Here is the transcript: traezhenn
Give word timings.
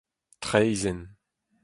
traezhenn 0.43 1.01